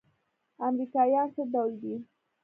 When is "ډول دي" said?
1.53-1.95